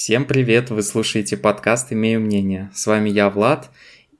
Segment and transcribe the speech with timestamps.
[0.00, 0.70] Всем привет!
[0.70, 2.70] Вы слушаете подкаст «Имею мнение».
[2.72, 3.68] С вами я, Влад,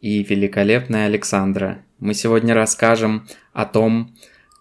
[0.01, 1.85] и великолепная Александра.
[2.01, 4.13] Мы сегодня расскажем о том,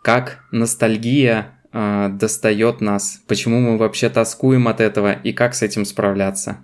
[0.04, 5.86] как ностальгия э, достает нас, почему мы вообще тоскуем от этого и как с этим
[5.86, 6.60] справляться.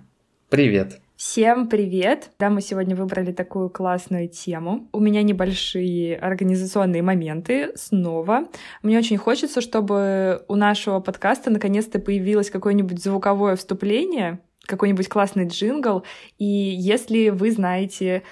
[0.50, 1.00] Привет!
[1.16, 2.30] Всем привет!
[2.40, 4.88] Да, мы сегодня выбрали такую классную тему.
[4.92, 8.48] У меня небольшие организационные моменты снова.
[8.82, 16.02] Мне очень хочется, чтобы у нашего подкаста наконец-то появилось какое-нибудь звуковое вступление, какой-нибудь классный джингл.
[16.38, 18.24] И если вы знаете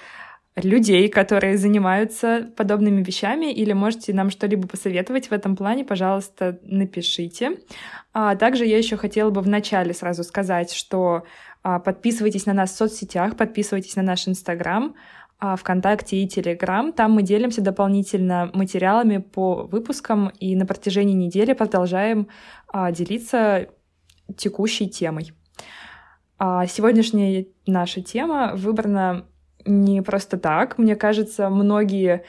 [0.57, 7.59] людей, которые занимаются подобными вещами, или можете нам что-либо посоветовать в этом плане, пожалуйста, напишите.
[8.11, 11.23] А также я еще хотела бы вначале сразу сказать, что
[11.63, 14.95] подписывайтесь на нас в соцсетях, подписывайтесь на наш Инстаграм,
[15.39, 16.93] а, ВКонтакте и Телеграм.
[16.93, 22.27] Там мы делимся дополнительно материалами по выпускам и на протяжении недели продолжаем
[22.67, 23.67] а, делиться
[24.37, 25.33] текущей темой.
[26.39, 29.25] Сегодняшняя наша тема выбрана
[29.65, 30.77] не просто так.
[30.77, 32.23] Мне кажется, многие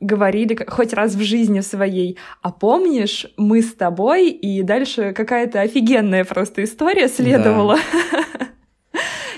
[0.00, 6.24] говорили хоть раз в жизни своей, а помнишь, мы с тобой, и дальше какая-то офигенная
[6.24, 7.76] просто история следовала.
[8.12, 8.24] Да.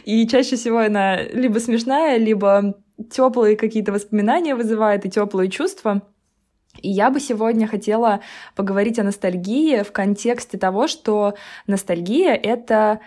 [0.07, 2.77] И чаще всего она либо смешная, либо
[3.11, 6.03] теплые какие-то воспоминания вызывает и теплые чувства.
[6.81, 8.21] И я бы сегодня хотела
[8.55, 11.35] поговорить о ностальгии в контексте того, что
[11.67, 13.01] ностальгия— это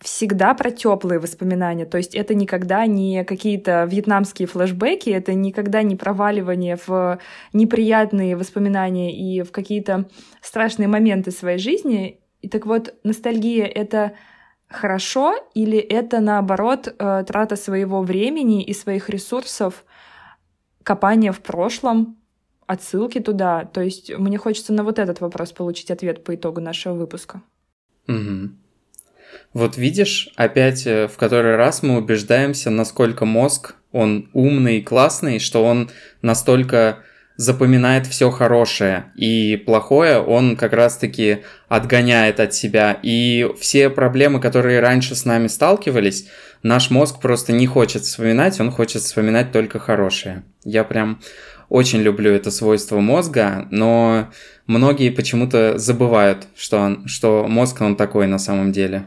[0.00, 1.84] всегда про теплые воспоминания.
[1.84, 7.18] То есть это никогда не какие-то вьетнамские флешбеки, это никогда не проваливание в
[7.52, 10.08] неприятные воспоминания и в какие-то
[10.40, 12.20] страшные моменты своей жизни.
[12.40, 14.12] И так вот, ностальгия— это
[14.68, 19.84] хорошо или это, наоборот, э, трата своего времени и своих ресурсов,
[20.82, 22.16] копание в прошлом,
[22.66, 23.64] отсылки туда?
[23.64, 27.42] То есть мне хочется на вот этот вопрос получить ответ по итогу нашего выпуска.
[28.08, 28.50] Угу.
[29.52, 35.38] Вот видишь, опять э, в который раз мы убеждаемся, насколько мозг, он умный и классный,
[35.38, 35.90] что он
[36.22, 37.04] настолько
[37.36, 41.38] запоминает все хорошее, и плохое он как раз-таки
[41.68, 42.98] отгоняет от себя.
[43.02, 46.28] И все проблемы, которые раньше с нами сталкивались,
[46.62, 50.44] наш мозг просто не хочет вспоминать, он хочет вспоминать только хорошее.
[50.64, 51.20] Я прям
[51.68, 54.30] очень люблю это свойство мозга, но
[54.66, 59.06] многие почему-то забывают, что, он, что мозг он такой на самом деле.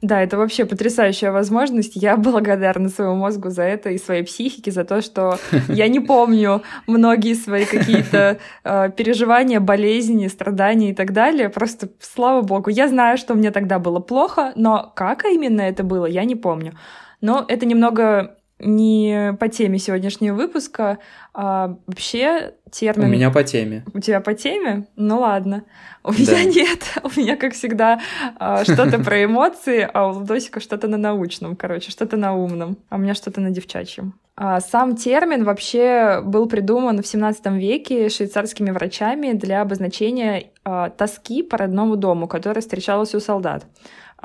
[0.00, 1.96] Да, это вообще потрясающая возможность.
[1.96, 6.62] Я благодарна своему мозгу за это и своей психике, за то, что я не помню
[6.86, 11.48] многие свои какие-то э, переживания, болезни, страдания и так далее.
[11.48, 16.06] Просто, слава богу, я знаю, что мне тогда было плохо, но как именно это было,
[16.06, 16.74] я не помню.
[17.20, 20.98] Но это немного не по теме сегодняшнего выпуска,
[21.32, 23.08] а вообще термин...
[23.08, 23.84] У меня по теме.
[23.92, 24.86] У тебя по теме?
[24.96, 25.64] Ну ладно.
[26.02, 26.44] У меня да.
[26.44, 26.78] нет.
[27.02, 28.00] У меня, как всегда,
[28.38, 32.96] а, что-то про эмоции, а у Владосика что-то на научном, короче, что-то на умном, а
[32.96, 34.14] у меня что-то на девчачьем.
[34.36, 41.42] А сам термин вообще был придуман в 17 веке швейцарскими врачами для обозначения а, тоски
[41.42, 43.64] по родному дому, которая встречалась у солдат.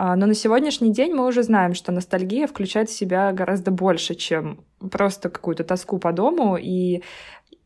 [0.02, 4.16] А, но на сегодняшний день мы уже знаем, что ностальгия включает в себя гораздо больше,
[4.16, 6.56] чем просто какую-то тоску по дому.
[6.56, 7.04] И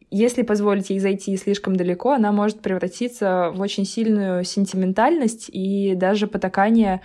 [0.09, 6.25] если позволить ей зайти слишком далеко, она может превратиться в очень сильную сентиментальность и даже
[6.25, 7.01] потакание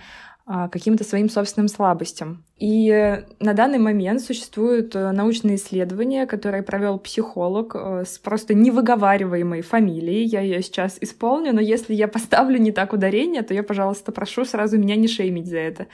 [0.71, 2.43] каким-то своим собственным слабостям.
[2.57, 9.61] И на данный момент существуют э, научные исследования, которые провел психолог э, с просто невыговариваемой
[9.61, 10.25] фамилией.
[10.25, 14.43] Я ее сейчас исполню, но если я поставлю не так ударение, то я, пожалуйста, прошу
[14.43, 15.87] сразу меня не шеймить за это.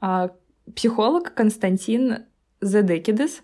[0.00, 0.30] А,
[0.74, 2.24] психолог Константин
[2.60, 3.42] Зедекидес а,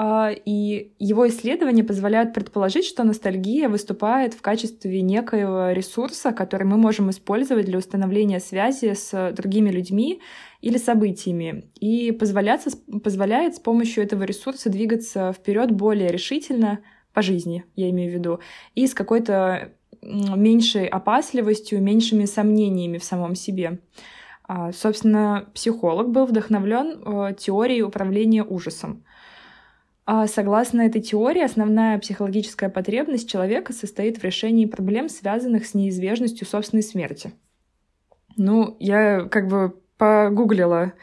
[0.00, 7.10] и его исследования позволяют предположить, что ностальгия выступает в качестве некоего ресурса, который мы можем
[7.10, 10.20] использовать для установления связи с другими людьми
[10.60, 12.62] или событиями, и позволяет,
[13.02, 16.78] позволяет с помощью этого ресурса двигаться вперед более решительно
[17.12, 18.38] по жизни, я имею в виду,
[18.76, 23.80] и с какой-то меньшей опасливостью, меньшими сомнениями в самом себе.
[24.44, 29.04] А, собственно, психолог был вдохновлен э, теорией управления ужасом.
[30.10, 36.46] А согласно этой теории, основная психологическая потребность человека состоит в решении проблем, связанных с неизбежностью
[36.46, 37.32] собственной смерти.
[38.34, 40.94] Ну, я как бы погуглила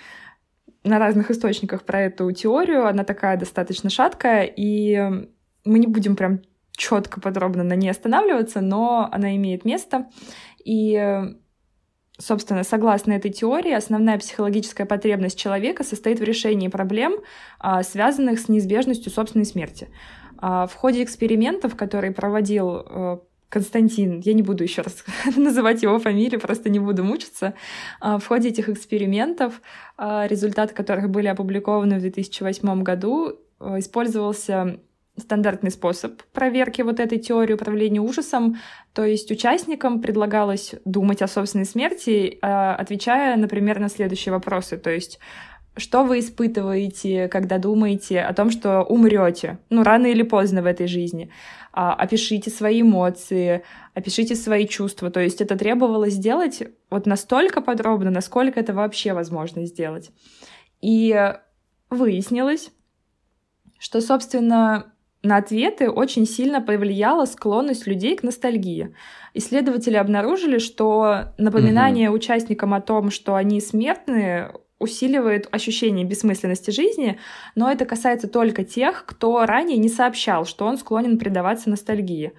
[0.84, 2.88] на разных источниках про эту теорию.
[2.88, 5.28] Она такая достаточно шаткая, и
[5.66, 6.42] мы не будем прям
[6.72, 10.10] четко подробно на ней останавливаться, но она имеет место.
[10.64, 11.36] И
[12.18, 17.16] Собственно, согласно этой теории, основная психологическая потребность человека состоит в решении проблем,
[17.60, 19.90] а, связанных с неизбежностью собственной смерти.
[20.38, 23.18] А, в ходе экспериментов, которые проводил э,
[23.50, 25.04] Константин, я не буду еще раз
[25.36, 27.54] называть его фамилию, просто не буду мучиться.
[28.00, 29.62] А, в ходе этих экспериментов,
[29.98, 34.80] результаты которых были опубликованы в 2008 году, а, использовался
[35.18, 38.58] стандартный способ проверки вот этой теории управления ужасом.
[38.94, 44.78] То есть участникам предлагалось думать о собственной смерти, отвечая, например, на следующие вопросы.
[44.78, 45.20] То есть
[45.78, 50.88] что вы испытываете, когда думаете о том, что умрете, ну, рано или поздно в этой
[50.88, 51.32] жизни?
[51.74, 53.64] А, опишите свои эмоции,
[53.94, 55.12] опишите свои чувства.
[55.12, 60.12] То есть это требовалось сделать вот настолько подробно, насколько это вообще возможно сделать.
[60.80, 61.34] И
[61.90, 62.72] выяснилось,
[63.78, 64.94] что, собственно,
[65.26, 68.96] на ответы очень сильно повлияла склонность людей к ностальгии.
[69.34, 72.18] Исследователи обнаружили, что напоминание угу.
[72.18, 77.18] участникам о том, что они смертные, усиливает ощущение бессмысленности жизни,
[77.56, 82.34] но это касается только тех, кто ранее не сообщал, что он склонен предаваться ностальгии.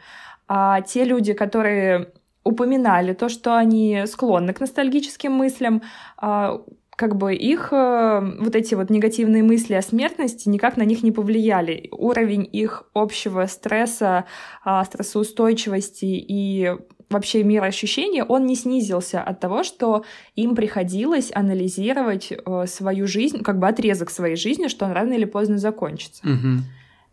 [0.47, 2.13] А те люди, которые
[2.45, 5.83] упоминали то, что они склонны к ностальгическим мыслям,
[6.17, 6.61] а,
[6.97, 11.13] как бы их э, вот эти вот негативные мысли о смертности никак на них не
[11.13, 11.89] повлияли.
[11.93, 14.25] Уровень их общего стресса,
[14.65, 16.73] а, стрессоустойчивости и
[17.11, 20.05] вообще мир ощущений, он не снизился от того, что
[20.35, 25.27] им приходилось анализировать э, свою жизнь, как бы отрезок своей жизни, что он рано или
[25.27, 26.27] поздно закончится.
[26.27, 26.63] Угу.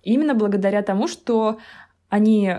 [0.03, 1.59] Именно благодаря тому, что
[2.09, 2.55] они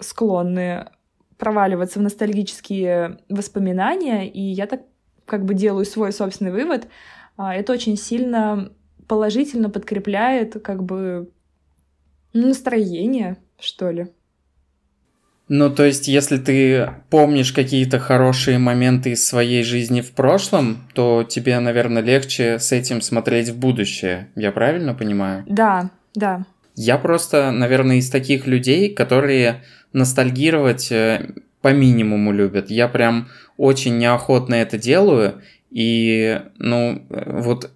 [0.00, 0.88] склонны
[1.36, 4.82] проваливаться в ностальгические воспоминания, и я так
[5.26, 6.88] как бы делаю свой собственный вывод,
[7.36, 8.72] а, это очень сильно
[9.06, 11.30] положительно подкрепляет как бы
[12.32, 14.08] настроение, что ли.
[15.48, 21.22] Ну, то есть, если ты помнишь какие-то хорошие моменты из своей жизни в прошлом, то
[21.22, 24.28] тебе, наверное, легче с этим смотреть в будущее.
[24.34, 25.44] Я правильно понимаю?
[25.46, 26.44] Да, да.
[26.74, 29.62] Я просто, наверное, из таких людей, которые
[29.92, 31.30] ностальгировать э,
[31.62, 32.68] по минимуму любят.
[32.70, 35.42] Я прям очень неохотно это делаю.
[35.70, 37.70] И, ну, вот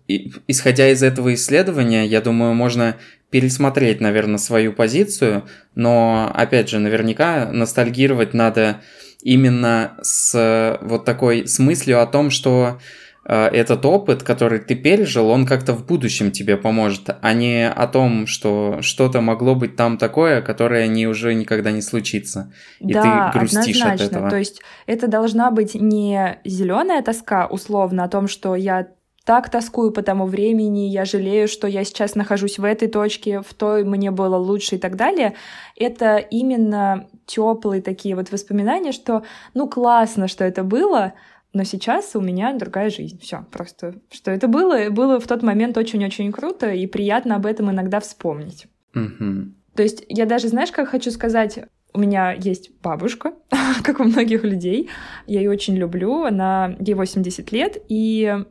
[0.47, 2.97] исходя из этого исследования, я думаю, можно
[3.31, 5.45] пересмотреть, наверное, свою позицию,
[5.75, 8.81] но, опять же, наверняка ностальгировать надо
[9.23, 12.81] именно с вот такой с мыслью о том, что
[13.25, 18.27] этот опыт, который ты пережил, он как-то в будущем тебе поможет, а не о том,
[18.27, 22.53] что что-то могло быть там такое, которое не уже никогда не случится.
[22.81, 23.93] И да, ты грустишь однозначно.
[23.93, 24.31] от этого.
[24.31, 28.89] То есть это должна быть не зеленая тоска, условно, о том, что я
[29.25, 33.53] так тоскую по тому времени, я жалею, что я сейчас нахожусь в этой точке, в
[33.55, 35.35] той мне было лучше и так далее.
[35.77, 39.23] Это именно теплые такие вот воспоминания, что
[39.55, 41.13] ну классно, что это было,
[41.53, 43.19] но сейчас у меня другая жизнь.
[43.21, 47.71] Все, просто что это было, было в тот момент очень-очень круто и приятно об этом
[47.71, 48.67] иногда вспомнить.
[48.95, 49.53] Mm-hmm.
[49.75, 51.61] То есть я даже, знаешь, как хочу сказать,
[51.93, 53.35] у меня есть бабушка,
[53.83, 54.89] как у многих людей.
[55.27, 56.25] Я ее очень люблю.
[56.25, 58.45] Она ей 80 лет, и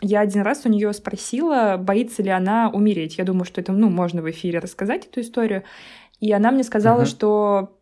[0.00, 3.18] я один раз у нее спросила, боится ли она умереть.
[3.18, 5.64] Я думаю, что это, ну, можно в эфире рассказать эту историю.
[6.20, 7.06] И она мне сказала, uh-huh.
[7.06, 7.78] что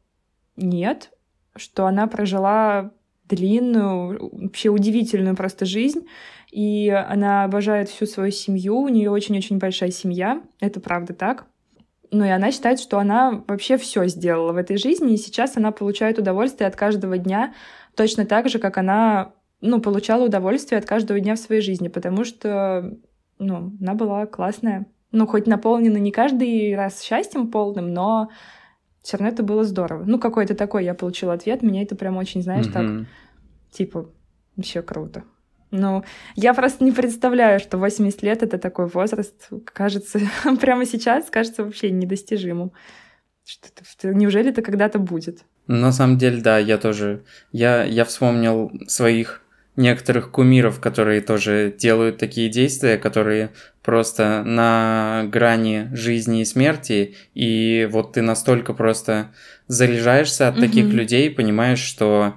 [0.56, 1.10] нет,
[1.56, 2.92] что она прожила
[3.28, 6.06] длинную, вообще удивительную просто жизнь,
[6.50, 11.46] и она обожает всю свою семью, у нее очень-очень большая семья, это правда так.
[12.10, 15.72] Ну и она считает, что она вообще все сделала в этой жизни, и сейчас она
[15.72, 17.54] получает удовольствие от каждого дня
[17.96, 22.24] точно так же, как она ну, получала удовольствие от каждого дня в своей жизни, потому
[22.24, 22.94] что,
[23.38, 24.86] ну, она была классная.
[25.10, 28.28] Ну, хоть наполнена не каждый раз счастьем полным, но
[29.04, 30.04] все равно это было здорово.
[30.06, 32.72] Ну, какой-то такой я получила ответ, меня это прям очень, знаешь, mm-hmm.
[33.00, 33.06] так,
[33.70, 34.10] типа,
[34.56, 35.24] вообще круто.
[35.70, 36.04] Ну,
[36.36, 40.20] я просто не представляю, что 80 лет— это такой возраст, кажется,
[40.60, 42.72] прямо сейчас кажется вообще недостижимым.
[43.44, 45.44] Что -то, неужели это когда-то будет?
[45.66, 47.24] На самом деле, да, я тоже...
[47.52, 49.42] Я, я вспомнил своих
[49.76, 53.50] некоторых кумиров, которые тоже делают такие действия, которые
[53.82, 59.32] просто на грани жизни и смерти, и вот ты настолько просто
[59.66, 60.60] заряжаешься от mm-hmm.
[60.60, 62.34] таких людей, понимаешь, что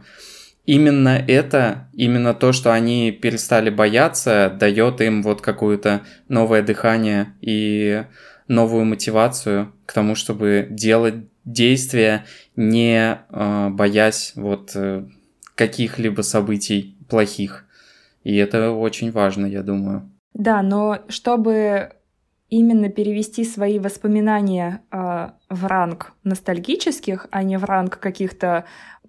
[0.65, 8.03] именно это, именно то, что они перестали бояться, дает им вот какое-то новое дыхание и
[8.47, 11.15] новую мотивацию к тому, чтобы делать
[11.45, 12.25] действия,
[12.55, 15.07] не э, боясь вот э,
[15.57, 17.65] каких-либо событий плохих.
[18.23, 20.09] И это очень важно, я думаю.
[20.33, 21.93] Да, но чтобы
[22.49, 28.65] именно перевести свои воспоминания э, в ранг ностальгических, а не в ранг каких-то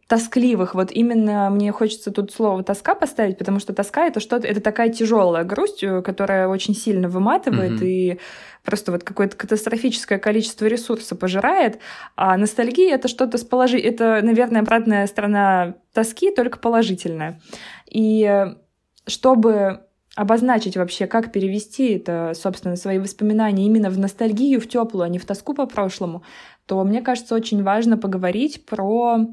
[0.08, 0.74] тоскливых.
[0.74, 4.88] Вот именно мне хочется тут слово тоска поставить, потому что тоска это что-то, это такая
[4.88, 7.86] тяжелая грусть, э, которая очень сильно выматывает mm-hmm.
[7.86, 8.20] и
[8.64, 11.78] просто вот какое-то катастрофическое количество ресурса пожирает,
[12.16, 13.78] а ностальгия это что-то с положи...
[13.78, 17.40] это, наверное, обратная сторона тоски, только положительная.
[17.86, 18.54] И э,
[19.06, 19.82] чтобы
[20.16, 25.18] обозначить вообще, как перевести это, собственно, свои воспоминания именно в ностальгию, в теплую, а не
[25.18, 26.24] в тоску по прошлому,
[26.68, 29.26] то мне кажется, очень важно поговорить про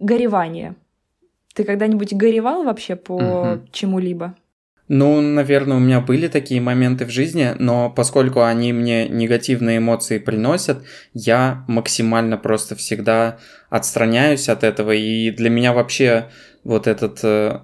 [0.00, 0.74] горевание.
[1.54, 3.60] Ты когда-нибудь горевал вообще по угу.
[3.70, 4.34] чему-либо?
[4.88, 10.18] Ну, наверное, у меня были такие моменты в жизни, но поскольку они мне негативные эмоции
[10.18, 10.82] приносят,
[11.14, 14.90] я максимально просто всегда отстраняюсь от этого.
[14.90, 16.26] И для меня вообще
[16.64, 17.60] вот этот э,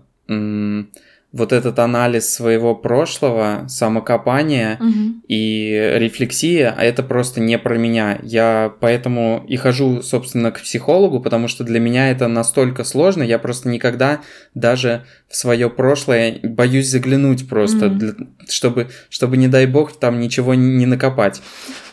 [1.37, 5.21] вот этот анализ своего прошлого, самокопание угу.
[5.29, 8.19] и рефлексия, а это просто не про меня.
[8.23, 13.39] Я поэтому и хожу, собственно, к психологу, потому что для меня это настолько сложно, я
[13.39, 14.21] просто никогда
[14.55, 17.95] даже в свое прошлое боюсь заглянуть просто, угу.
[17.95, 18.15] для,
[18.49, 21.43] чтобы, чтобы, не дай бог, там ничего не накопать.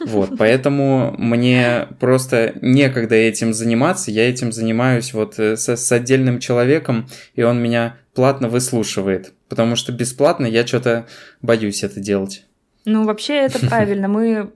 [0.06, 6.40] Вот, поэтому мне просто некогда этим заниматься, я этим занимаюсь вот э, с, с отдельным
[6.40, 11.08] человеком, и он меня платно выслушивает, потому что бесплатно я что-то
[11.42, 12.46] боюсь это делать.
[12.86, 14.08] Ну, вообще это правильно.
[14.08, 14.52] Мы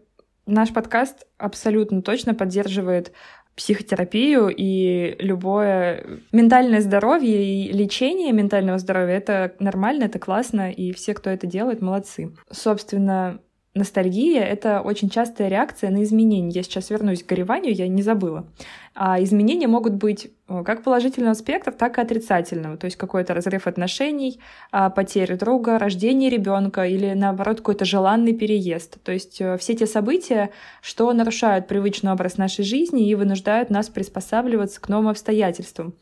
[0.46, 3.12] наш подкаст абсолютно точно поддерживает
[3.56, 11.16] психотерапию и любое ментальное здоровье и лечение ментального здоровья это нормально, это классно, и все,
[11.16, 12.36] кто это делает, молодцы.
[12.52, 13.40] Собственно,
[13.78, 16.50] ностальгия— это очень частая реакция на изменения.
[16.50, 18.46] Я сейчас вернусь к гореванию, я не забыла.
[18.96, 22.78] А изменения могут быть э, как положительного спектра, так и отрицательного.
[22.78, 24.40] То есть какой-то разрыв отношений,
[24.72, 28.98] а, потеря друга, рождение ребенка или, наоборот, какой-то желанный переезд.
[29.04, 30.50] То есть э, все те события,
[30.82, 35.94] что нарушают привычный образ нашей жизни и вынуждают нас приспосабливаться к новым обстоятельствам.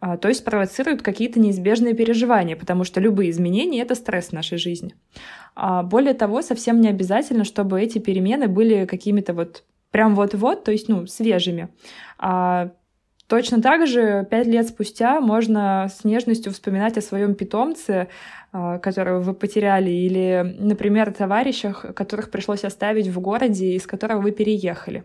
[0.00, 4.58] А, то есть провоцируют какие-то неизбежные переживания, потому что любые изменения— это стресс в нашей
[4.58, 4.94] жизни.
[5.54, 10.70] А более того, совсем не обязательно, чтобы эти перемены были какими-то вот прям вот-вот, то
[10.70, 11.68] есть, ну, свежими.
[12.18, 12.70] А
[13.26, 18.08] точно так же пять лет спустя можно с нежностью вспоминать о своем питомце,
[18.52, 24.30] которого вы потеряли, или, например, о товарищах, которых пришлось оставить в городе, из которого вы
[24.30, 25.04] переехали.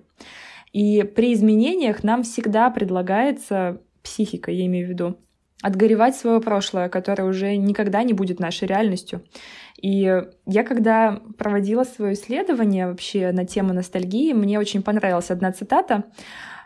[0.72, 5.18] И при изменениях нам всегда предлагается психика, я имею в виду,
[5.62, 9.24] отгоревать свое прошлое, которое уже никогда не будет нашей реальностью.
[9.82, 16.04] И я, когда проводила свое исследование вообще на тему ностальгии, мне очень понравилась одна цитата,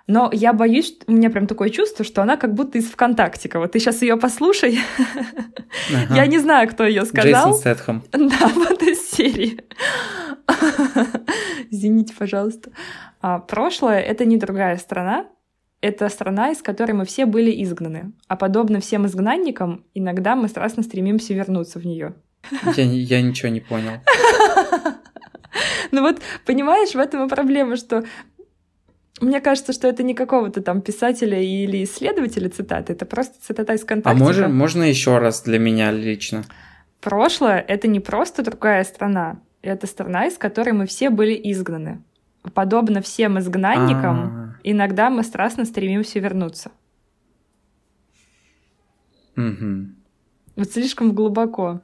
[0.08, 3.60] но я боюсь, у меня прям такое чувство, что она как будто из ВКонтактика.
[3.60, 4.80] Вот ты сейчас ее послушай.
[5.94, 6.16] Ага.
[6.16, 7.52] Я не знаю, кто ее сказал.
[7.52, 8.04] Джейсон Сетхэм.
[8.14, 9.60] Да, вот из серии.
[11.70, 12.72] Извините, пожалуйста.
[13.22, 15.28] А, прошлое— это не другая страна,
[15.82, 18.14] это страна, из которой мы все были изгнаны.
[18.28, 22.16] А подобно всем изгнанникам, иногда мы страстно стремимся вернуться в нее.
[22.76, 23.94] Я, я ничего не понял.
[25.92, 28.04] Ну вот, понимаешь, в этом и проблема, что
[29.22, 33.84] мне кажется, что это не какого-то там писателя или исследователя цитаты, это просто цитата из
[33.84, 34.12] контакта.
[34.12, 36.44] А можно, можно еще раз для меня лично?
[37.02, 42.04] Прошлое— это не просто другая страна, это страна, из которой мы все были изгнаны.
[42.54, 44.60] Подобно всем изгнанникам, А-а-а.
[44.64, 46.72] иногда мы страстно стремимся вернуться.
[49.36, 49.88] Угу.
[50.56, 51.82] Вот слишком глубоко.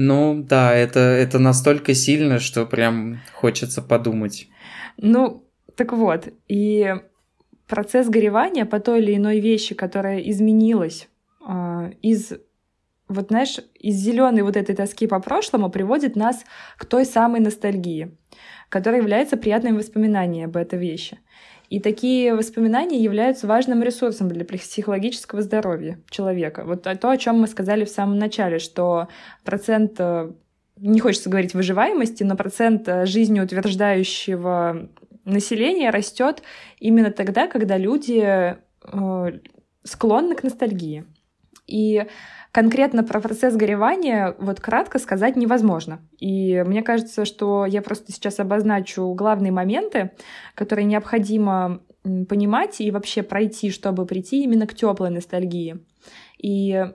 [0.00, 4.48] Ну да, это, это настолько сильно, что прям хочется подумать.
[4.96, 6.94] Ну, так вот, и
[7.66, 11.08] процесс горевания по той или иной вещи, которая изменилась
[11.48, 12.32] э, из
[13.08, 16.44] вот знаешь, из зеленой вот этой тоски по прошлому приводит нас
[16.76, 18.16] к той самой ностальгии,
[18.68, 21.18] которая является приятным воспоминанием об этой вещи.
[21.70, 26.64] И такие воспоминания являются важным ресурсом для психологического здоровья человека.
[26.64, 29.08] Вот то, о чем мы сказали в самом начале, что
[29.44, 30.32] процент э,
[30.78, 34.88] не хочется говорить выживаемости, но процент э, жизнеутверждающего
[35.26, 36.42] населения растет
[36.78, 39.38] именно тогда, когда люди э,
[39.84, 41.04] склонны к ностальгии.
[41.66, 42.06] И
[42.52, 46.00] конкретно про процесс горевания вот кратко сказать невозможно.
[46.18, 50.12] И мне кажется, что я просто сейчас обозначу главные моменты,
[50.54, 51.80] которые необходимо
[52.28, 55.78] понимать и вообще пройти, чтобы прийти именно к теплой ностальгии.
[56.38, 56.86] И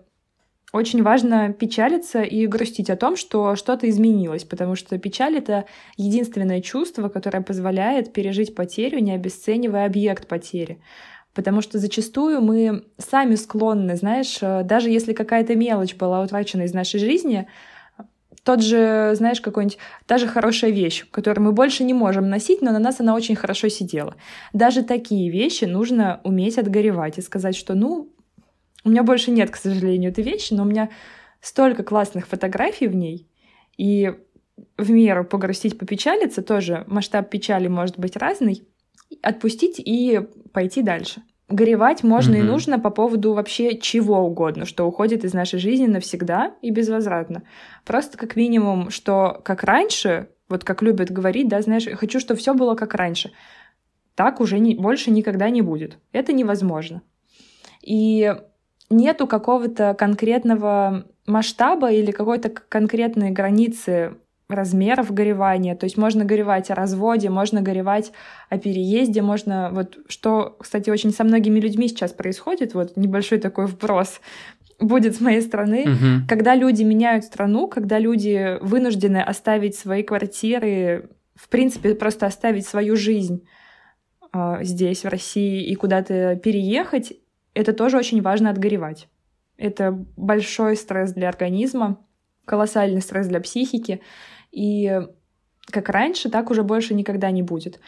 [0.74, 5.66] очень важно печалиться и грустить о том, что что-то изменилось, потому что печаль— это
[5.98, 10.82] единственное чувство, которое позволяет пережить потерю, не обесценивая объект потери.
[11.34, 16.74] Потому что зачастую мы сами склонны, знаешь, э, даже если какая-то мелочь была утрачена из
[16.74, 17.48] нашей жизни,
[18.44, 22.72] тот же, знаешь, какой-нибудь, та же хорошая вещь, которую мы больше не можем носить, но
[22.72, 24.16] на нас она очень хорошо сидела.
[24.52, 28.10] Даже такие вещи нужно уметь отгоревать и сказать, что, ну,
[28.84, 30.90] у меня больше нет, к сожалению, этой вещи, но у меня
[31.40, 33.28] столько классных фотографий в ней,
[33.78, 34.14] и
[34.78, 38.68] в меру погрустить, попечалиться, тоже масштаб печали может быть разный,
[39.22, 41.22] отпустить и пойти дальше.
[41.50, 42.40] Горевать можно mm-hmm.
[42.40, 47.44] и нужно по поводу вообще чего угодно, что уходит из нашей жизни навсегда и безвозвратно.
[47.86, 52.54] Просто как минимум, что как раньше, вот как любят говорить, да, знаешь, хочу, чтобы все
[52.54, 53.32] было как раньше.
[54.16, 55.98] Так уже не, больше никогда не будет.
[56.12, 57.02] Это невозможно.
[57.82, 58.34] И
[58.90, 64.16] нету какого-то конкретного масштаба или какой-то конкретной границы
[64.54, 65.76] размеров горевания.
[65.76, 68.12] То есть можно горевать о разводе, можно горевать
[68.50, 69.70] о переезде, можно...
[69.72, 74.20] Вот что, кстати, очень со многими людьми сейчас происходит, вот небольшой такой вброс
[74.80, 76.28] будет с моей стороны, угу.
[76.28, 82.96] когда люди меняют страну, когда люди вынуждены оставить свои квартиры, в принципе, просто оставить свою
[82.96, 83.48] жизнь
[84.34, 87.14] э, здесь, в России, и куда-то переехать,
[87.54, 89.08] это тоже очень важно отгоревать.
[89.58, 92.00] Это большой стресс для организма,
[92.46, 94.02] колоссальный стресс для психики.
[94.52, 95.02] И
[95.68, 97.80] как раньше, так уже больше никогда не будет.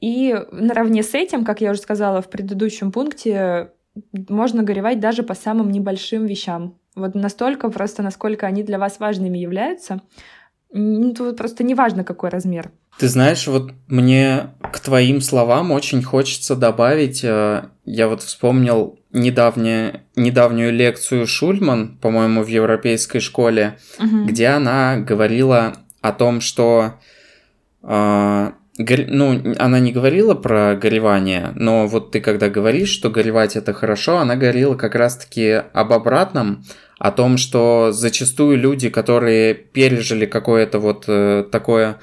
[0.00, 3.70] И наравне с этим, как я уже сказала в предыдущем пункте,
[4.28, 6.78] можно горевать даже по самым небольшим вещам.
[6.94, 10.02] Вот настолько просто, насколько они для вас важными являются.
[10.72, 12.70] Ну, тут просто неважно, какой размер.
[12.98, 20.02] Ты знаешь, вот мне к твоим словам очень хочется добавить, э, я вот вспомнил недавнее,
[20.14, 24.26] недавнюю лекцию Шульман, по-моему, в европейской школе, угу.
[24.26, 26.94] где она говорила о том, что
[27.82, 33.72] э, ну, она не говорила про горевание, но вот ты когда говоришь, что горевать это
[33.72, 36.64] хорошо, она говорила как раз-таки об обратном,
[36.98, 41.96] о том, что зачастую люди, которые пережили какое-то вот э, такое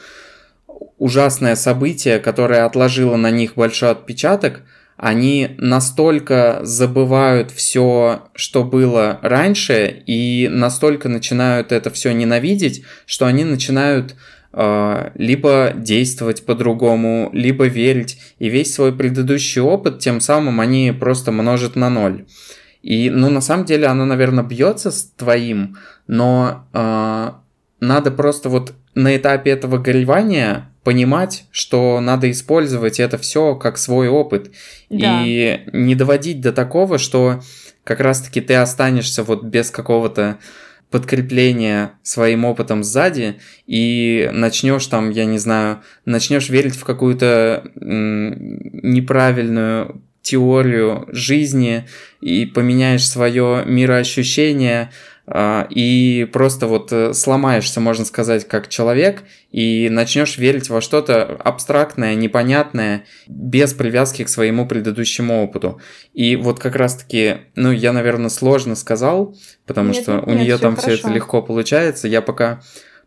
[0.98, 4.62] ужасное событие, которое отложило на них большой отпечаток,
[4.98, 13.44] они настолько забывают все, что было раньше, и настолько начинают это все ненавидеть, что они
[13.44, 14.16] начинают
[14.54, 21.32] э, либо действовать по-другому, либо верить, и весь свой предыдущий опыт тем самым они просто
[21.32, 22.26] множат на ноль.
[22.82, 27.32] И, ну, на самом деле, оно, наверное, бьется с твоим, но э,
[27.80, 34.10] надо просто вот на этапе этого горевания понимать, что надо использовать это все как свой
[34.10, 34.52] опыт.
[34.90, 35.24] Да.
[35.26, 37.42] И не доводить до такого, что
[37.84, 40.38] как раз-таки ты останешься вот без какого-то
[40.90, 50.04] подкрепления своим опытом сзади и начнешь там, я не знаю, начнешь верить в какую-то неправильную
[50.22, 51.88] теорию жизни
[52.22, 54.92] и поменяешь свое мироощущение,
[55.70, 62.16] и просто вот э, сломаешься, можно сказать, как человек, и начнешь верить во что-то абстрактное,
[62.16, 65.80] непонятное, без привязки к своему предыдущему опыту.
[66.14, 70.58] И вот как раз-таки, ну, я, наверное, сложно сказал, потому нет, что нет, у нее
[70.58, 72.10] там все это легко получается.
[72.10, 72.62] Я пока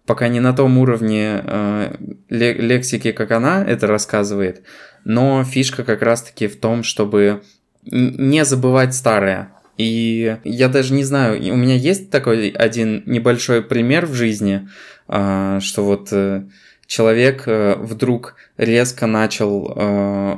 [0.07, 1.97] пока не на том уровне э,
[2.31, 4.63] лексики, как она это рассказывает,
[5.05, 7.43] но фишка как раз-таки в том, чтобы
[7.83, 14.07] не забывать старое, и я даже не знаю, у меня есть такой один небольшой пример
[14.07, 14.69] в жизни,
[15.09, 16.45] а, что вот э,
[16.87, 20.37] человек э, вдруг резко начал э,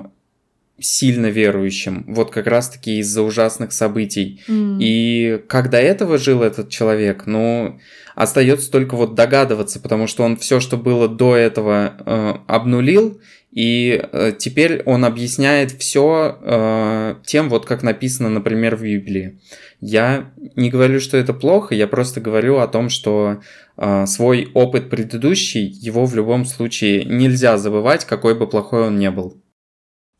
[0.81, 4.43] сильно верующим, вот как раз-таки из-за ужасных событий.
[4.49, 4.79] Mm.
[4.81, 7.81] И как до этого жил этот человек, ну,
[8.15, 13.21] остается только вот догадываться, потому что он все, что было до этого, обнулил
[13.59, 19.41] и э, теперь он объясняет все э, тем, вот как написано, например, в Библии.
[19.81, 23.41] Я не говорю, что это плохо, я просто говорю о том, что
[23.77, 29.11] э, свой опыт предыдущий, его в любом случае нельзя забывать, какой бы плохой он не
[29.11, 29.43] был.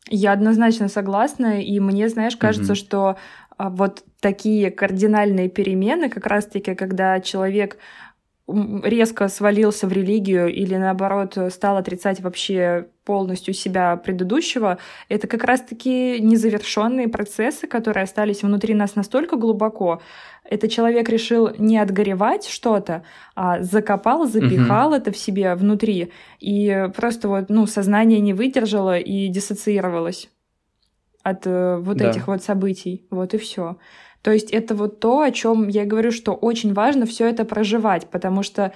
[0.09, 2.75] Я однозначно согласна, и мне, знаешь, кажется, mm-hmm.
[2.75, 3.15] что
[3.57, 7.77] а, вот такие кардинальные перемены, как раз-таки, когда человек
[8.83, 16.19] резко свалился в религию или наоборот стал отрицать вообще полностью себя предыдущего, это как раз-таки
[16.19, 20.01] незавершенные процессы, которые остались внутри нас настолько глубоко.
[20.43, 23.03] Это человек решил не отгоревать что-то,
[23.35, 24.97] а закопал, запихал угу.
[24.97, 30.29] это в себе внутри, и просто вот, ну, сознание не выдержало и диссоциировалось
[31.23, 32.09] от э, вот да.
[32.09, 33.05] этих вот событий.
[33.09, 33.77] Вот и все.
[34.21, 38.07] То есть это вот то, о чем я говорю, что очень важно все это проживать,
[38.07, 38.73] потому что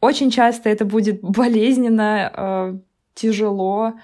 [0.00, 2.78] очень часто это будет болезненно, э,
[3.14, 3.94] тяжело.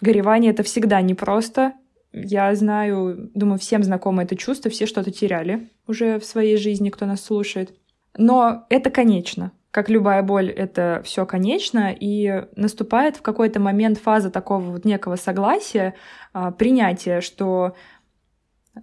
[0.00, 1.74] Горевание это всегда непросто.
[2.12, 7.04] Я знаю, думаю, всем знакомо это чувство, все что-то теряли уже в своей жизни, кто
[7.06, 7.74] нас слушает.
[8.16, 9.52] Но это конечно.
[9.70, 15.16] Как любая боль, это все конечно, и наступает в какой-то момент фаза такого вот некого
[15.16, 15.94] согласия,
[16.32, 17.74] а, принятия, что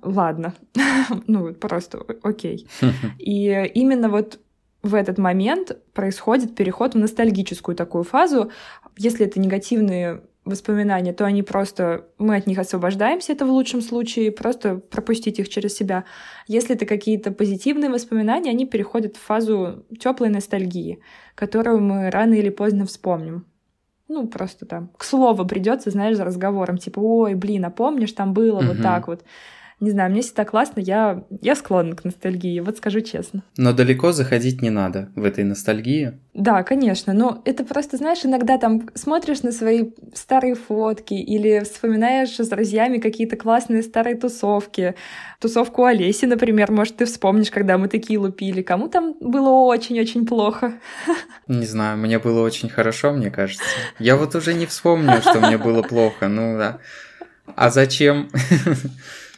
[0.01, 0.53] ладно,
[1.27, 2.67] ну просто окей.
[3.19, 4.39] И именно вот
[4.81, 8.51] в этот момент происходит переход в ностальгическую такую фазу.
[8.97, 14.31] Если это негативные воспоминания, то они просто, мы от них освобождаемся, это в лучшем случае,
[14.31, 16.03] просто пропустить их через себя.
[16.47, 20.99] Если это какие-то позитивные воспоминания, они переходят в фазу теплой ностальгии,
[21.35, 23.45] которую мы рано или поздно вспомним.
[24.09, 28.33] Ну, просто там, к слову придется, знаешь, за разговором, типа, ой, блин, а помнишь, там
[28.33, 28.67] было угу.
[28.67, 29.23] вот так вот.
[29.79, 33.43] Не знаю, мне всегда классно, я, я склонна к ностальгии, вот скажу честно.
[33.57, 36.13] Но далеко заходить не надо в этой ностальгии.
[36.33, 42.39] Да, конечно, но это просто, знаешь, иногда там смотришь на свои старые фотки или вспоминаешь
[42.39, 44.95] с друзьями какие-то классные старые тусовки.
[45.39, 48.61] Тусовку Олеси, например, может, ты вспомнишь, когда мы такие лупили.
[48.61, 50.73] Кому там было очень-очень плохо?
[51.47, 53.65] Не знаю, мне было очень хорошо, мне кажется.
[53.99, 56.79] Я вот уже не вспомню, что мне было плохо, ну да.
[57.55, 58.29] А зачем?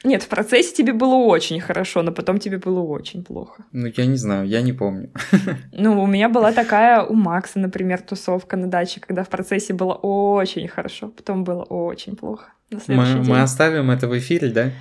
[0.06, 3.66] Нет, в процессе тебе было очень хорошо, но потом тебе было очень плохо.
[3.72, 5.10] Ну, я не знаю, я не помню.
[5.72, 9.94] Ну, у меня была такая у Макса, например, тусовка на даче, когда в процессе было
[9.94, 12.54] очень хорошо, потом было очень плохо.
[12.88, 14.72] Мы, мы оставим это в эфире, да?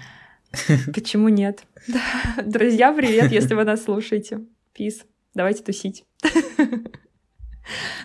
[0.95, 1.65] Почему нет?
[2.45, 4.41] Друзья, привет, если вы нас слушаете.
[4.75, 5.05] Пис.
[5.35, 6.05] Давайте тусить.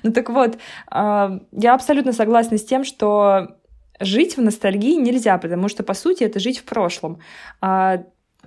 [0.03, 3.58] Ну так вот, а, я абсолютно согласна с тем, что
[3.99, 7.19] жить в ностальгии нельзя, потому что, по сути, это жить в прошлом.
[7.61, 8.03] А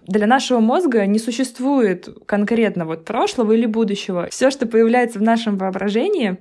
[0.07, 4.29] для нашего мозга не существует конкретно вот прошлого или будущего.
[4.31, 6.39] Все, что появляется в нашем воображении,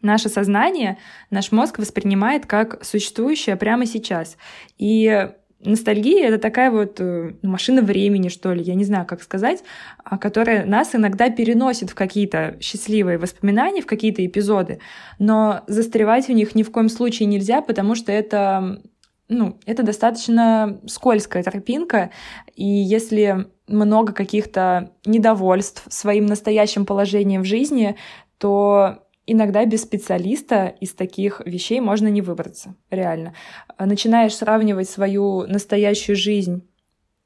[0.00, 0.98] наше сознание,
[1.30, 4.36] наш мозг воспринимает как существующее прямо сейчас.
[4.78, 5.30] И
[5.64, 9.62] ностальгия— это такая вот э, машина времени, что ли, я не знаю, как сказать,
[10.04, 14.80] а, которая нас иногда переносит в какие-то счастливые воспоминания, в какие-то эпизоды,
[15.18, 18.82] но застревать в них ни в коем случае нельзя, потому что это,
[19.28, 22.10] ну, это достаточно скользкая тропинка,
[22.54, 27.96] и если много каких-то недовольств своим настоящим положением в жизни,
[28.38, 33.34] то иногда без специалиста из таких вещей можно не выбраться, реально.
[33.78, 36.68] Начинаешь сравнивать свою настоящую жизнь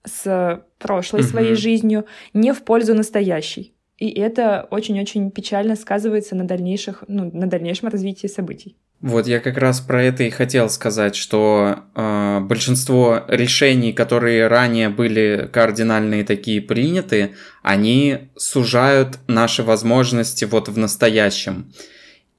[0.04, 1.28] с прошлой угу.
[1.28, 3.74] своей жизнью не в пользу настоящей.
[3.98, 8.76] И это очень-очень печально сказывается на, дальнейших, ну, на дальнейшем развитии событий.
[9.02, 14.88] Вот я как раз про это и хотел сказать, что э, большинство решений, которые ранее
[14.88, 21.72] были кардинальные такие приняты, они сужают наши возможности вот в настоящем.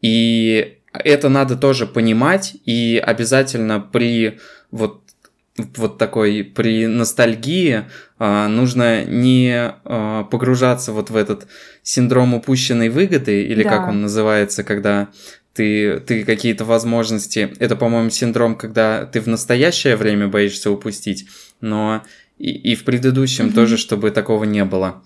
[0.02, 4.40] И это надо тоже понимать, и обязательно при
[4.72, 5.04] вот
[5.76, 7.86] вот такой при ностальгии
[8.20, 11.48] э, нужно не э, погружаться вот в этот
[11.82, 13.70] синдром упущенной выгоды или да.
[13.70, 15.08] как он называется, когда
[15.58, 17.52] ты, ты какие-то возможности.
[17.58, 21.28] Это, по-моему, синдром, когда ты в настоящее время боишься упустить,
[21.62, 22.04] но
[22.38, 23.54] и, и в предыдущем mm-hmm.
[23.54, 25.04] тоже, чтобы такого не было.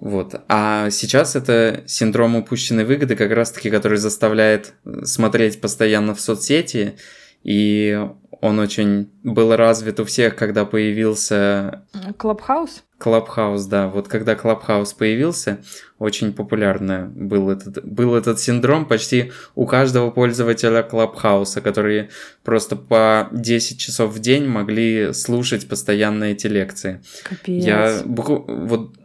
[0.00, 0.34] Вот.
[0.48, 4.72] А сейчас это синдром упущенной выгоды, как раз-таки, который заставляет
[5.04, 6.94] смотреть постоянно в соцсети,
[7.42, 8.08] и
[8.42, 11.84] он очень был развит у всех, когда появился...
[12.16, 12.82] Клабхаус?
[12.98, 13.86] Clubhouse, да.
[13.86, 15.58] Вот когда Clubhouse появился,
[16.00, 22.10] очень популярно был этот, был этот синдром почти у каждого пользователя Клабхауса, которые
[22.42, 27.00] просто по 10 часов в день могли слушать постоянно эти лекции.
[27.22, 27.64] Капец.
[27.64, 28.96] Я вот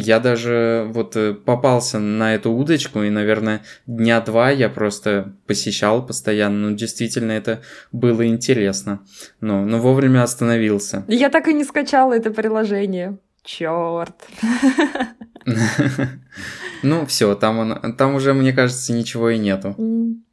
[0.00, 6.06] я даже вот э, попался на эту удочку, и, наверное, дня два я просто посещал
[6.06, 6.70] постоянно.
[6.70, 9.00] Ну, действительно, это было интересно.
[9.40, 11.04] Но, но вовремя остановился.
[11.08, 13.18] Я так и не скачала это приложение.
[13.42, 14.14] Черт.
[16.84, 19.74] Ну, все, там, он, там уже, мне кажется, ничего и нету.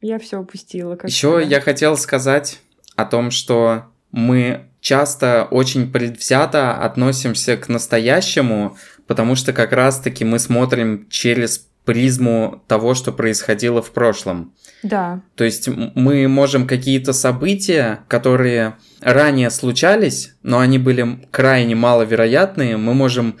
[0.00, 0.96] Я все упустила.
[1.02, 2.60] Еще я хотел сказать
[2.94, 8.76] о том, что мы часто очень предвзято относимся к настоящему,
[9.06, 14.52] потому что как раз-таки мы смотрим через призму того, что происходило в прошлом.
[14.82, 15.22] Да.
[15.36, 22.92] То есть мы можем какие-то события, которые ранее случались, но они были крайне маловероятные, мы
[22.92, 23.36] можем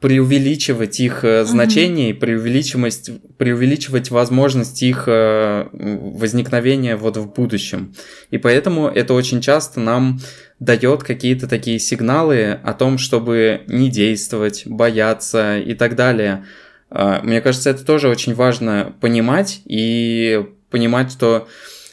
[0.00, 7.94] преувеличивать их э, значение и преувеличивать, преувеличивать возможность их э, возникновения вот в будущем.
[8.30, 10.18] И поэтому это очень часто нам
[10.58, 16.44] дает какие-то такие сигналы о том, чтобы не действовать, бояться и так далее.
[16.90, 21.46] А, мне кажется, это тоже очень важно понимать и понимать, что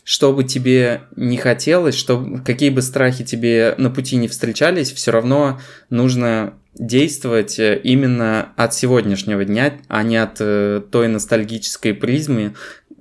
[0.04, 5.12] что бы тебе не хотелось, что, какие бы страхи тебе на пути не встречались, все
[5.12, 12.54] равно нужно действовать э, именно от сегодняшнего дня, а не от э, той ностальгической призмы,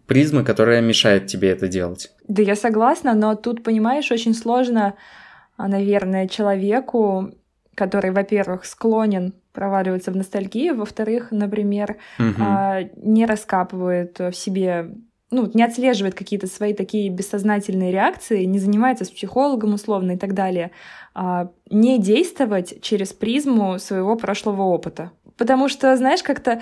[0.07, 2.11] призмы, которая мешает тебе это делать.
[2.29, 4.95] Да, я согласна, но тут, понимаешь, очень сложно,
[5.57, 7.35] а, наверное, человеку,
[7.75, 12.43] который, во-первых, склонен проваливаться в ностальгию, во-вторых, например, угу.
[12.97, 14.91] не раскапывает в себе
[15.31, 20.35] ну, не отслеживает какие-то свои такие бессознательные реакции, не занимается с психологом условно и так
[20.35, 20.71] далее,
[21.71, 25.13] не действовать через призму своего прошлого опыта.
[25.37, 26.61] Потому что, знаешь, как-то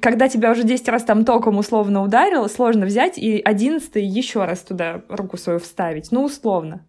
[0.00, 4.60] когда тебя уже 10 раз там током условно ударило, сложно взять и одиннадцатый еще раз
[4.60, 6.12] туда руку свою вставить.
[6.12, 6.86] Ну, условно.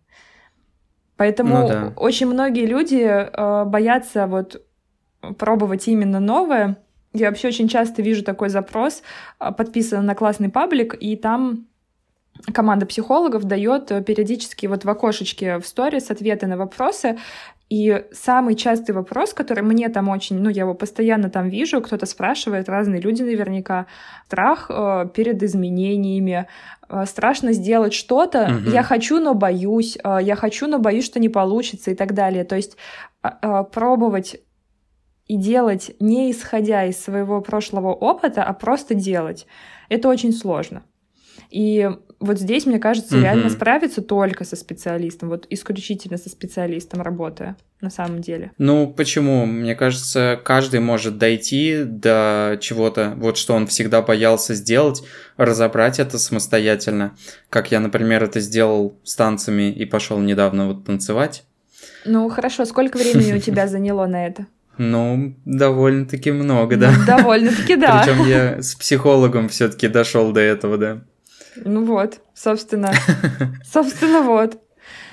[1.15, 1.93] Поэтому ну, да.
[1.95, 4.61] очень многие люди э, боятся вот
[5.37, 6.77] пробовать именно новое,
[7.13, 9.01] я вообще очень часто вижу такой запрос,
[9.39, 11.67] а, подписан на классный паблик, и там
[12.53, 17.17] команда психологов дает э, периодически вот в окошечке в сторис ответы на вопросы.
[17.69, 22.07] И самый частый вопрос, который мне там очень, ну, я его постоянно там вижу, кто-то
[22.07, 23.85] спрашивает, разные люди наверняка,
[24.25, 26.47] страх э, перед изменениями,
[26.89, 28.71] э, страшно сделать что-то, угу.
[28.71, 32.43] я хочу, но боюсь, э, я хочу, но боюсь, что не получится и так далее.
[32.43, 32.75] То есть
[33.21, 34.37] э, э, пробовать
[35.27, 39.45] и делать не исходя из своего прошлого опыта, а просто делать.
[39.89, 40.81] Это очень сложно.
[41.51, 41.87] И
[42.19, 43.23] вот здесь, мне кажется, угу.
[43.23, 48.51] реально справиться только со специалистом, вот исключительно со специалистом работая, на самом деле.
[48.57, 49.45] Ну, почему?
[49.45, 55.01] Мне кажется, каждый может дойти до чего-то, вот что он всегда боялся сделать,
[55.37, 57.15] разобрать это самостоятельно.
[57.49, 61.43] Как я, например, это сделал с танцами и пошел недавно вот танцевать.
[62.05, 64.45] Ну, хорошо, сколько времени у тебя заняло на это?
[64.77, 66.93] Ну, довольно-таки много, да.
[66.97, 68.01] Ну, довольно-таки, да.
[68.01, 71.01] Причем я с психологом все-таки дошел до этого, да.
[71.65, 72.91] Ну вот, собственно.
[73.63, 74.61] Собственно, вот.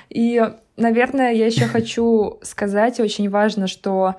[0.09, 0.41] И,
[0.77, 4.15] наверное, я еще хочу сказать, очень важно, что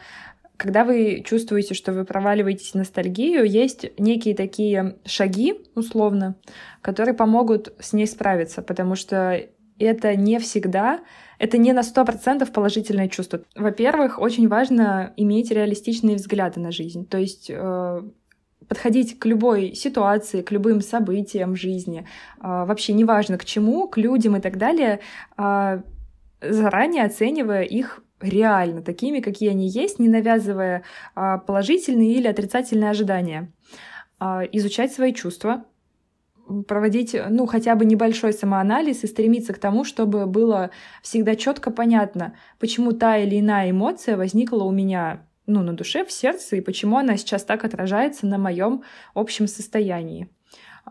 [0.57, 6.35] когда вы чувствуете, что вы проваливаетесь в ностальгию, есть некие такие шаги, условно,
[6.83, 9.41] которые помогут с ней справиться, потому что
[9.79, 11.01] это не всегда
[11.38, 13.41] это не на 100% положительное чувство.
[13.55, 17.07] Во-первых, очень важно иметь реалистичные взгляды на жизнь.
[17.07, 18.03] То есть э,
[18.66, 22.05] подходить к любой ситуации, к любым событиям в жизни, э,
[22.42, 25.01] вообще неважно к чему, к людям и так далее,
[25.37, 25.83] э,
[26.40, 30.83] заранее оценивая их реально такими, какие они есть, не навязывая
[31.16, 33.53] э, положительные или отрицательные ожидания.
[34.51, 35.64] Изучать свои чувства,
[36.66, 40.71] проводить, ну, хотя бы небольшой самоанализ и стремиться к тому, чтобы было
[41.03, 46.13] всегда четко понятно, почему та или иная эмоция возникла у меня, ну, на душе, в
[46.13, 48.85] сердце, и почему она сейчас так отражается на моем
[49.15, 50.29] общем состоянии.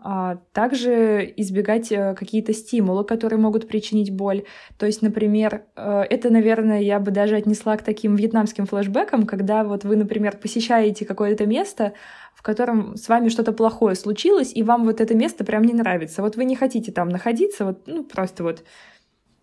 [0.02, 4.44] А также избегать э, какие-то стимулы, которые могут причинить боль.
[4.78, 9.64] То есть, например, э, это, наверное, я бы даже отнесла к таким вьетнамским флешбекам, когда
[9.64, 11.94] вот вы, например, посещаете какое-то место,
[12.34, 16.22] в котором с вами что-то плохое случилось, и вам вот это место прям не нравится.
[16.22, 18.62] Вот вы не хотите там находиться, вот, ну, просто вот,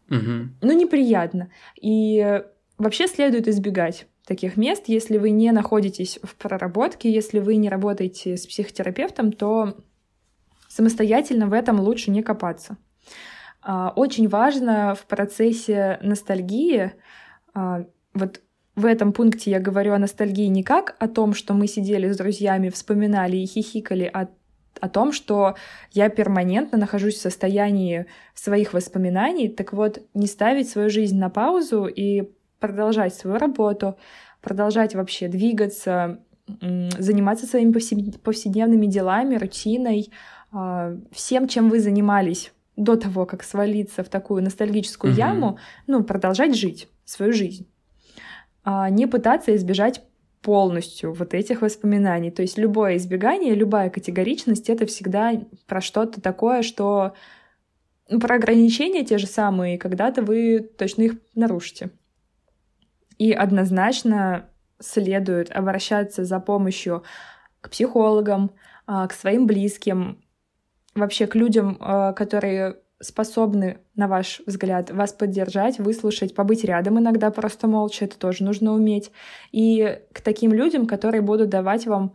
[0.10, 0.49] угу.
[0.62, 1.49] ну, неприятно.
[1.82, 2.41] И
[2.78, 4.83] вообще следует избегать таких мест.
[4.88, 9.75] Если вы не находитесь в проработке, если вы не работаете с психотерапевтом, то
[10.67, 12.77] самостоятельно в этом лучше не копаться.
[13.61, 16.91] А, очень важно в процессе ностальгии
[17.53, 18.41] а, вот
[18.75, 22.17] в этом пункте я говорю о ностальгии не как о том, что мы сидели с
[22.17, 24.27] друзьями, вспоминали и хихикали, а
[24.81, 25.55] о том, что
[25.91, 29.47] я перманентно нахожусь в состоянии своих воспоминаний.
[29.47, 33.97] Так вот, не ставить свою жизнь на паузу и продолжать свою работу,
[34.41, 37.71] продолжать вообще двигаться, заниматься своими
[38.17, 40.11] повседневными делами, рутиной,
[40.51, 45.19] а, всем, чем вы занимались до того, как свалиться в такую ностальгическую угу.
[45.19, 47.67] яму, ну, продолжать жить свою жизнь.
[48.63, 50.03] А, не пытаться избежать
[50.41, 52.29] полностью вот этих воспоминаний.
[52.29, 55.33] То есть любое избегание, любая категоричность— это всегда
[55.65, 57.13] про что-то такое, что
[58.07, 61.89] ну, про ограничения те же самые, когда-то вы точно их нарушите.
[63.17, 64.49] И однозначно
[64.80, 67.04] следует обращаться за помощью
[67.62, 68.51] к психологам,
[68.88, 70.21] а, к своим близким,
[70.93, 77.30] вообще к людям, а, которые способны, на ваш взгляд, вас поддержать, выслушать, побыть рядом иногда
[77.30, 79.12] просто молча, это тоже нужно уметь.
[79.51, 82.13] И к таким людям, которые будут давать вам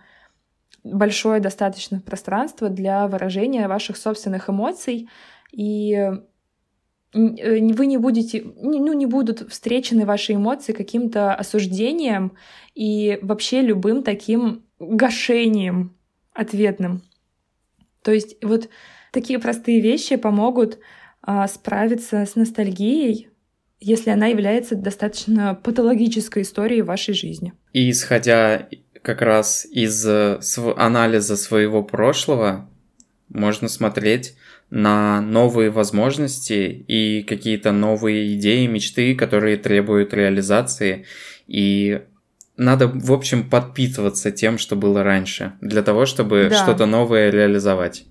[0.82, 5.08] большое достаточно пространство для выражения ваших собственных эмоций,
[5.52, 6.10] и
[7.12, 12.32] вы не будете, ну, не будут встречены ваши эмоции каким-то осуждением
[12.74, 15.96] и вообще любым таким гашением
[16.32, 17.02] ответным.
[18.02, 18.68] То есть вот
[19.10, 20.78] Такие простые вещи помогут
[21.22, 23.28] а, справиться с ностальгией
[23.82, 27.54] если она является достаточно патологической историей вашей жизни.
[27.72, 28.68] И исходя
[29.00, 30.38] как раз из э,
[30.76, 32.68] анализа своего прошлого,
[33.30, 34.34] можно смотреть
[34.70, 41.06] на новые возможности и какие-то новые идеи, мечты, которые требуют реализации.
[41.46, 42.02] И
[42.56, 46.56] надо, в общем, подпитываться тем, что было раньше, для того, чтобы да.
[46.56, 48.04] что-то новое реализовать.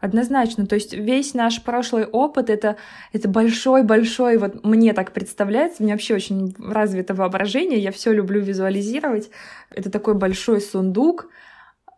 [0.00, 0.66] Однозначно.
[0.66, 2.76] То есть весь наш прошлый опыт это,
[3.12, 8.40] это большой-большой, вот мне так представляется, у меня вообще очень развито воображение, я все люблю
[8.40, 9.28] визуализировать.
[9.70, 11.28] Это такой большой сундук,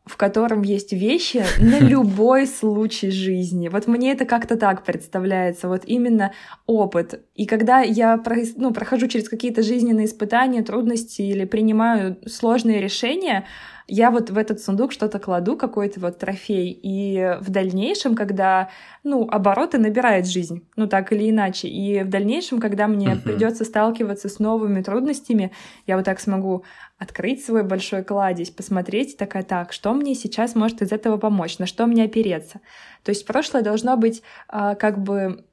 [0.06, 3.68] в котором есть вещи на любой случай жизни.
[3.68, 6.32] Вот мне это как-то так представляется, вот именно
[6.66, 7.20] опыт.
[7.34, 8.22] И когда я
[8.56, 13.46] ну, прохожу через какие-то жизненные испытания, трудности или принимаю сложные решения,
[13.90, 18.70] я вот в этот сундук что-то кладу, какой-то вот трофей, и в дальнейшем, когда,
[19.02, 23.20] ну, обороты набирает жизнь, ну, так или иначе, и в дальнейшем, когда мне uh-huh.
[23.20, 25.50] придется сталкиваться с новыми трудностями,
[25.86, 26.64] я вот так смогу
[26.98, 31.66] открыть свой большой кладезь, посмотреть, такая, так, что мне сейчас может из этого помочь, на
[31.66, 32.60] что мне опереться.
[33.02, 35.44] То есть прошлое должно быть а, как бы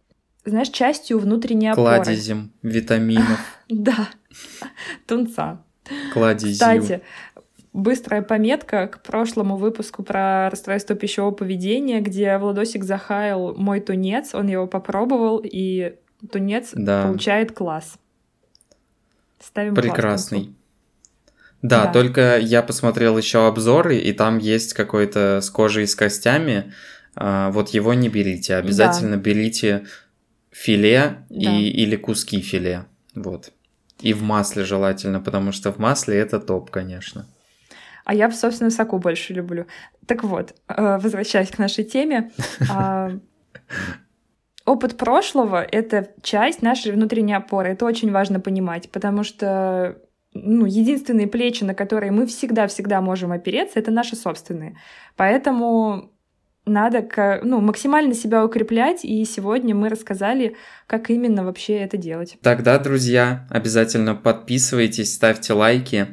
[0.46, 2.04] знаешь, частью внутренней опоры.
[2.04, 3.40] Кладезем витаминов.
[3.70, 4.08] Да,
[5.06, 5.62] тунца.
[6.14, 6.54] Кладезью.
[6.54, 7.02] Кстати,
[7.74, 14.48] быстрая пометка к прошлому выпуску про расстройство пищевого поведения, где Владосик захаял мой тунец, он
[14.48, 15.96] его попробовал, и
[16.32, 17.04] тунец да.
[17.04, 17.98] получает класс.
[19.40, 20.56] Ставим Прекрасный.
[21.62, 25.96] Да, да, только я посмотрел еще обзоры, и там есть какой-то с кожей и с
[25.96, 26.74] костями.
[27.16, 28.56] А, вот его не берите.
[28.56, 29.22] Обязательно да.
[29.22, 29.86] берите
[30.52, 31.52] филе да.
[31.52, 32.86] и, или куски филе.
[33.16, 33.52] Вот.
[34.02, 37.28] И в масле желательно, потому что в масле это топ, конечно
[38.08, 39.66] а я в собственном соку больше люблю.
[40.06, 42.32] Так вот, э, возвращаясь к нашей теме,
[42.72, 43.12] а,
[44.66, 47.72] опыт прошлого— это часть нашей внутренней опоры.
[47.72, 49.98] Это очень важно понимать, потому что
[50.34, 54.78] ну, единственные плечи, на которые мы всегда-всегда можем опереться, это наши собственные.
[55.18, 56.14] Поэтому
[56.66, 57.06] надо
[57.44, 62.38] ну, максимально себя укреплять, и сегодня мы рассказали, как именно вообще это делать.
[62.42, 66.08] Тогда, друзья, обязательно подписывайтесь, ставьте лайки.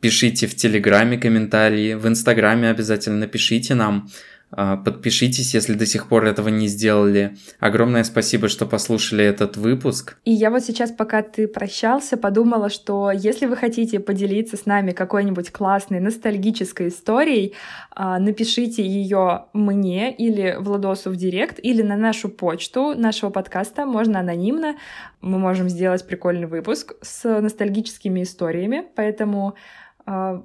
[0.00, 4.08] Пишите в Телеграме комментарии, в Инстаграме обязательно напишите нам.
[4.50, 7.36] А, подпишитесь, если до сих пор этого не сделали.
[7.60, 10.16] Огромное спасибо, что послушали этот выпуск.
[10.24, 14.92] И я вот сейчас, пока ты прощался, подумала, что если вы хотите поделиться с нами
[14.92, 17.54] какой-нибудь классной ностальгической историей,
[17.90, 24.20] а, напишите ее мне или Владосу в директ, или на нашу почту нашего подкаста, можно
[24.20, 24.76] анонимно.
[25.20, 29.56] Мы можем сделать прикольный выпуск с ностальгическими историями, поэтому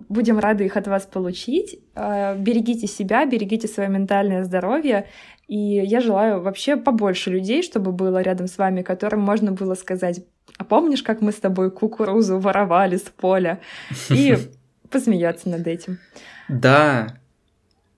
[0.09, 1.79] будем рады их от вас получить.
[1.95, 5.07] А, берегите себя, берегите свое ментальное здоровье.
[5.47, 10.25] И я желаю вообще побольше людей, чтобы было рядом с вами, которым можно было сказать,
[10.57, 13.59] а помнишь, как мы с тобой кукурузу воровали с поля?
[14.09, 14.37] И
[14.89, 15.99] посмеяться над этим.
[16.49, 17.17] Да,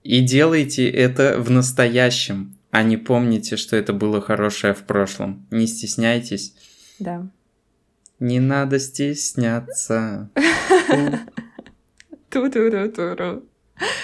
[0.03, 5.47] и делайте это в настоящем, а не помните, что это было хорошее в прошлом.
[5.49, 6.53] Не стесняйтесь.
[6.99, 7.27] Да.
[8.19, 10.29] Не надо стесняться.
[12.35, 13.43] Ту-ту-ту-ту-ру.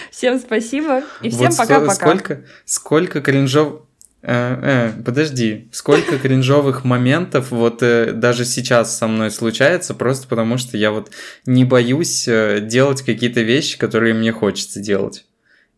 [0.10, 1.80] Всем спасибо и всем пока-пока.
[1.86, 3.82] Вот сколько, сколько кринжов...
[4.22, 10.58] Э, э, подожди, сколько кринжовых моментов вот э, даже сейчас со мной случается, просто потому
[10.58, 11.12] что я вот
[11.46, 15.26] не боюсь э, делать какие-то вещи, которые мне хочется делать.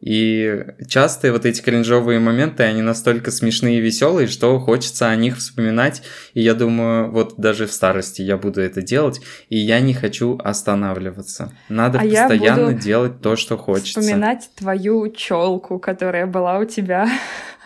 [0.03, 5.37] И часто вот эти кринжовые моменты, они настолько смешные и веселые, что хочется о них
[5.37, 6.01] вспоминать.
[6.33, 10.37] И я думаю, вот даже в старости я буду это делать, и я не хочу
[10.43, 11.53] останавливаться.
[11.69, 14.01] Надо а постоянно делать то, что хочется.
[14.01, 17.07] Вспоминать твою челку, которая была у тебя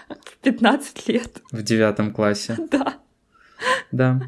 [0.08, 1.42] в 15 лет.
[1.52, 2.56] В девятом классе.
[2.72, 2.94] Да.
[3.92, 4.22] Да.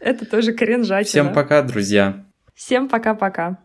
[0.00, 1.04] Это тоже кринжатина.
[1.04, 2.24] Всем пока, друзья.
[2.54, 3.58] Всем пока-пока.